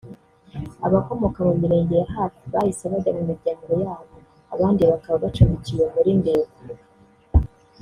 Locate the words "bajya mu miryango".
2.91-3.63